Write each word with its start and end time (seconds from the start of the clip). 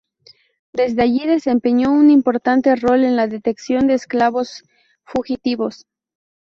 Desde 0.73 1.03
allí 1.03 1.27
desempeñó 1.27 1.91
un 1.91 2.09
importante 2.09 2.75
rol 2.75 3.03
en 3.03 3.15
la 3.15 3.27
detección 3.27 3.85
de 3.85 3.93
esclavos 3.93 4.63
fugitivos. 5.05 5.85